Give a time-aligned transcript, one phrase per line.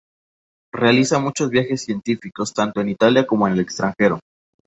[0.73, 4.19] Realiza muchos viajes científicos, tanto por Italia como al extranjero.